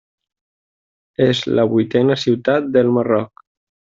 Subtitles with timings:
[1.25, 3.45] És la vuitena ciutat del Marroc.